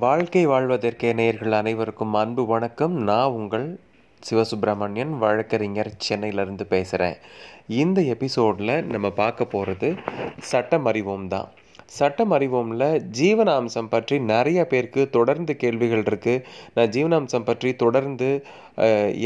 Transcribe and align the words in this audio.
வாழ்க்கை 0.00 0.42
வாழ்வதற்கே 0.50 1.08
நேயர்கள் 1.18 1.54
அனைவருக்கும் 1.58 2.14
அன்பு 2.20 2.42
வணக்கம். 2.50 2.94
நான் 3.08 3.34
உங்கள் 3.38 3.66
சிவசுப்பிரமணியன் 4.28 5.12
வழக்கறிஞர் 5.22 5.90
சென்னையிலேருந்து 6.06 6.64
பேசுகிறேன் 6.74 7.16
இந்த 7.80 8.00
எபிசோடில் 8.14 8.74
நம்ம 8.92 9.10
பார்க்க 9.20 9.44
போகிறது 9.54 9.88
சட்டம் 10.50 10.86
அறிவோம் 10.90 11.26
தான். 11.34 11.48
சட்டம் 11.98 12.32
அறிவோம்ல 12.36 12.84
ஜீவனாம்சம் 13.20 13.92
பற்றி 13.94 14.18
நிறைய 14.32 14.60
பேருக்கு 14.72 15.02
தொடர்ந்து 15.18 15.54
கேள்விகள் 15.62 16.06
இருக்குது 16.10 16.44
நான் 16.76 16.92
ஜீவனாம்சம் 16.96 17.48
பற்றி 17.50 17.70
தொடர்ந்து 17.84 18.30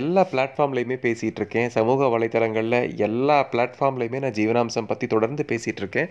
எல்லா 0.00 0.24
பிளாட்ஃபார்ம்லேயுமே 0.32 0.98
பேசிகிட்டு 1.06 1.40
இருக்கேன். 1.42 1.70
சமூக 1.78 2.08
வலைத்தளங்களில் 2.16 2.80
எல்லா 3.08 3.38
பிளாட்ஃபார்ம்லேயுமே 3.54 4.20
நான் 4.26 4.38
ஜீவனாம்சம் 4.40 4.90
பற்றி 4.92 5.08
தொடர்ந்து 5.14 5.44
பேசிகிட்டு 5.52 5.84
இருக்கேன். 5.84 6.10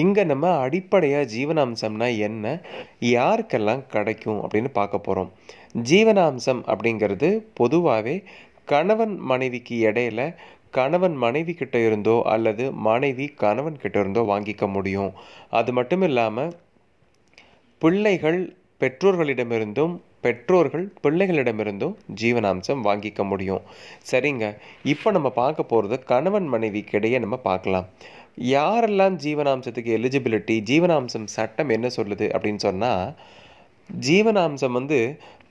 இங்கே 0.00 0.22
நம்ம 0.32 0.46
அடிப்படையாக 0.64 1.28
ஜீவனாம்சம்னா 1.34 2.08
என்ன? 2.28 2.46
யாருக்கெல்லாம் 3.14 3.82
கிடைக்கும் 3.94 4.40
அப்படின்னு 4.44 4.70
பார்க்க 4.80 5.06
போகிறோம் 5.06 5.30
ஜீவனாம்சம் 5.90 6.62
அப்படிங்கிறது 6.72 7.28
பொதுவாகவே 7.60 8.16
கணவன் 8.72 9.14
மனைவிக்கு 9.30 9.76
இடையில 9.90 10.20
கணவன் 10.78 11.16
மனைவி 11.24 11.52
கிட்ட 11.54 11.76
இருந்தோ 11.88 12.14
அல்லது 12.34 12.64
மனைவி 12.86 13.26
கணவன் 13.42 13.80
கிட்ட 13.82 13.96
இருந்தோ 14.02 14.22
வாங்கிக்க 14.32 14.64
முடியும். 14.76 15.12
அது 15.58 15.70
மட்டும் 15.78 16.04
இல்லாமல் 16.08 16.50
பிள்ளைகள் 17.82 18.40
பெற்றோர்களிடமிருந்தும் 18.82 19.94
பெற்றோர்கள் 20.24 20.84
பிள்ளைகளிடமிருந்தும் 21.04 21.94
ஜீவனாம்சம் 22.20 22.82
வாங்கிக்க 22.88 23.22
முடியும். 23.30 23.62
சரிங்க. 24.10 24.44
இப்போ 24.92 25.08
நம்ம 25.16 25.28
பார்க்க 25.40 25.70
போகிறது 25.72 25.96
கணவன் 26.12 26.48
மனைவிக்கு 26.54 26.96
இடையே 26.98 27.18
நம்ம 27.24 27.36
பார்க்கலாம். 27.50 27.88
யாரெல்லாம் 28.38 29.16
ஜீவனாம்சத்துக்கு 29.24 29.90
எலிஜிபிலிட்டி 29.98 30.54
ஜீவனாம்சம் 30.70 31.26
சட்டம் 31.36 31.68
என்ன 31.68 31.86
சொல்லுது 31.96 32.26
அப்படின்னு 32.34 32.56
சொன்னால் 32.56 33.14
ஜீவனாம்சம் 33.90 34.72
வந்து 34.72 34.98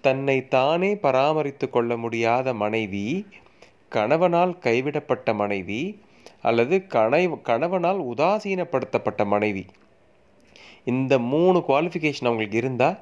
தன்னை 0.01 0.47
தானே 0.47 0.95
பராமரித்து 0.95 1.69
கொள்ள 1.69 1.97
முடியாத 1.97 2.53
மனைவி 2.53 3.25
கணவனால் 3.89 4.53
கைவிடப்பட்ட 4.59 5.33
மனைவி 5.33 5.81
அல்லது 6.41 6.75
கணை 6.87 7.23
கணவனால் 7.43 7.99
உதாசீனப்படுத்தப்பட்ட 8.11 9.25
மனைவி. 9.25 9.63
இந்த 10.83 11.13
மூணு 11.33 11.59
குவாலிஃபிகேஷன் 11.67 12.29
அவங்களுக்கு 12.29 12.57
இருந்தால் 12.57 12.97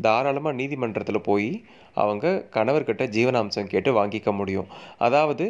தாராளமாக 0.00 0.56
நீதிமன்றத்தில் 0.56 1.26
போய் 1.30 1.50
அவங்க 1.94 2.44
கணவர்கிட்ட 2.54 3.04
ஜீவனாம்சம் 3.16 3.70
கேட்டு 3.72 3.90
வாங்கிக்க 3.98 4.32
முடியும். 4.32 4.68
அதாவது 4.98 5.44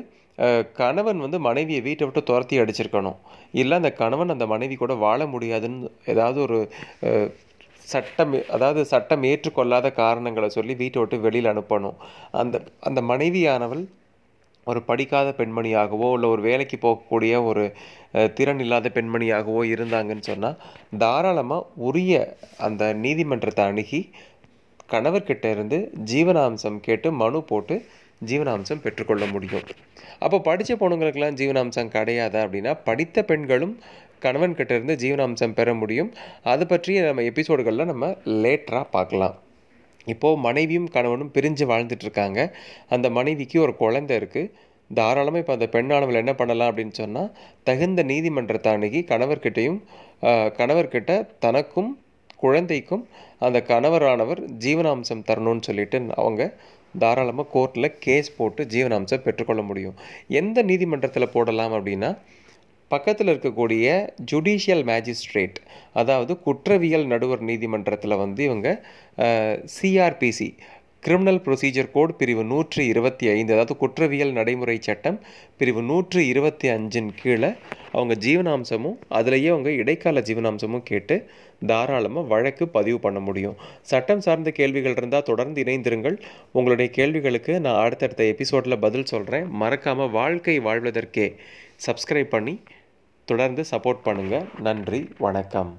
கணவன் 0.81 1.23
வந்து 1.25 1.39
மனைவியை 1.49 1.81
வீட்டை 1.89 2.05
விட்டு 2.07 2.23
துரத்தி 2.31 2.57
அடிச்சிருக்கணும். 2.63 3.19
இல்லை 3.61 3.75
அந்த 3.81 3.91
கணவன் 4.03 4.35
அந்த 4.35 4.47
மனைவி 4.55 4.77
கூட 4.77 4.95
வாழ 5.05 5.27
முடியாதுன்னு 5.35 5.91
ஏதாவது 6.13 6.39
ஒரு 6.47 6.59
சட்டம் 7.93 8.33
அதாவது 8.57 8.81
சட்டம் 8.93 9.25
ஏற்றுக்கொள்ளாத 9.31 9.87
காரணங்களை 10.03 10.49
சொல்லி 10.49 10.75
வீட்டை 10.83 10.99
விட்டு 11.01 11.17
வெளியில் 11.27 11.53
அனுப்பணும். 11.53 11.97
அந்த 12.43 12.57
அந்த 12.89 13.01
மனைவியானவள் 13.11 13.83
ஒரு 14.67 14.81
படிக்காத 14.83 15.29
பெண்மணியாகவோ 15.39 16.07
இல்லை 16.17 16.29
ஒரு 16.35 16.43
வேலைக்கு 16.49 16.77
போகக்கூடிய 16.79 17.35
ஒரு 17.49 17.65
திறன் 18.37 18.63
இல்லாத 18.65 18.91
பெண்மணியாகவோ 18.95 19.63
இருந்தாங்கன்னு 19.73 20.29
சொன்னால் 20.31 20.61
தாராளமாக 21.03 21.69
உரிய 21.89 22.15
அந்த 22.67 22.85
நீதிமன்றத்தை 23.05 23.65
அணுகி 23.73 24.01
கணவர்கிட்ட 24.93 25.47
இருந்து 25.55 25.79
ஜீவனாம்சம் 26.13 26.79
கேட்டு 26.87 27.09
மனு 27.23 27.39
போட்டு 27.43 27.77
ஜீவனாம்சம் 28.31 28.83
பெற்றுக்கொள்ள 28.85 29.25
முடியும். 29.35 29.65
அப்போ 30.25 30.39
படித்த 30.49 30.73
பொண்ணுங்களுக்கெல்லாம் 30.83 31.39
ஜீவனாம்சம் 31.41 31.93
கிடையாதா 31.97 32.41
அப்படின்னா 32.47 32.73
படித்த 32.89 33.25
பெண்களும் 33.31 33.75
கணவன் 34.25 34.55
இருந்து 34.75 34.97
ஜீவனாம்சம் 35.05 35.57
பெற 35.59 35.69
முடியும். 35.81 36.11
அது 36.53 36.65
பற்றிய 36.67 37.01
நம்ம 37.09 37.25
எபிசோடுகளில் 37.31 37.91
நம்ம 37.93 38.07
லேட்டராக 38.45 38.87
பார்க்கலாம். 38.97 39.35
இப்போது 40.13 40.41
மனைவியும் 40.47 40.93
கணவனும் 40.95 41.33
பிரிஞ்சு 41.37 41.65
வாழ்ந்துட்டுருக்காங்க 41.71 42.41
அந்த 42.95 43.07
மனைவிக்கு 43.19 43.59
ஒரு 43.67 43.73
குழந்தை 43.83 44.15
இருக்குது 44.21 44.51
தாராளமாக 44.91 45.41
இப்போ 45.43 45.55
அந்த 45.57 45.67
பெண்ணானவள் 45.75 46.21
என்ன 46.21 46.33
பண்ணலாம் 46.41 46.71
அப்படின்னு 46.71 46.95
சொன்னால் 47.03 47.31
தகுந்த 47.69 48.01
நீதிமன்றத்தை 48.11 48.73
அணுகி 48.77 49.01
கணவர்கிட்டையும் 49.13 49.79
கணவர்கிட்ட 50.59 51.13
தனக்கும் 51.45 51.91
குழந்தைக்கும் 52.43 53.05
அந்த 53.47 53.59
கணவரானவர் 53.71 54.41
ஜீவனாம்சம் 54.65 55.25
தரணும்னு 55.29 55.67
சொல்லிட்டு 55.69 55.99
அவங்க 56.21 56.43
தாராளமாக 56.99 57.49
கோர்ட்டில் 57.55 57.97
கேஸ் 57.99 58.37
போட்டு 58.37 58.65
ஜீவனாம்சம் 58.65 59.25
பெற்றுக்கொள்ள 59.25 59.63
முடியும். 59.63 59.97
எந்த 60.41 60.63
நீதிமன்றத்தில் 60.63 61.33
போடலாம் 61.33 61.75
அப்படின்னா 61.79 62.11
பக்கத்தில் 62.91 63.31
இருக்கக்கூடிய 63.33 63.85
ஜுடிஷியல் 64.33 64.85
மேஜிஸ்ட்ரேட் 64.91 65.59
அதாவது 65.93 66.33
குற்றவியல் 66.41 67.07
நடுவர் 67.07 67.43
நீதிமன்றத்தில் 67.51 68.17
வந்து 68.17 68.43
இவங்க 68.45 68.69
சிஆர்பிசி 69.77 70.49
கிரிமினல் 71.05 71.41
ப்ரொசீஜர் 71.47 71.89
கோட் 71.95 72.13
பிரிவு 72.21 72.43
நூற்றி 72.51 72.83
இருபத்தி 72.91 73.25
ஐந்து 73.33 73.53
அதாவது 73.55 73.75
குற்றவியல் 73.81 74.33
நடைமுறை 74.39 74.77
சட்டம் 74.87 75.19
பிரிவு 75.59 75.83
நூற்றி 75.83 76.21
இருபத்தி 76.27 76.69
அஞ்சின் 76.75 77.11
கீழே 77.21 77.51
அவங்க 77.93 78.15
ஜீவனாம்சமும் 78.27 78.97
அதுலேயே 79.19 79.51
அவங்க 79.55 79.71
இடைக்கால 79.83 80.23
ஜீவனாம்சமும் 80.29 80.87
கேட்டு 80.91 81.17
தாராளமாக 81.67 82.31
வழக்கு 82.33 82.65
பதிவு 82.69 82.99
பண்ண 83.01 83.21
முடியும். 83.21 83.57
சட்டம் 83.93 84.25
சார்ந்த 84.27 84.51
கேள்விகள் 84.51 84.97
இருந்தால் 84.99 85.29
தொடர்ந்து 85.31 85.65
இணைந்திருங்கள். 85.65 86.17
உங்களுடைய 86.53 86.91
கேள்விகளுக்கு 86.99 87.55
நான் 87.67 87.83
அடுத்தடுத்த 87.85 88.25
எபிசோடில் 88.35 88.83
பதில் 88.87 89.11
சொல்கிறேன் 89.15 89.49
மறக்காமல் 89.63 90.15
வாழ்க்கை 90.21 90.59
வாழ்வதற்கே 90.69 91.29
சப்ஸ்கிரைப் 91.87 92.35
பண்ணி 92.37 92.55
தொடர்ந்து 93.29 93.65
சப்போர்ட் 93.73 94.07
பண்ணுங்கள் 94.09 94.49
நன்றி 94.69 95.03
வணக்கம். 95.19 95.73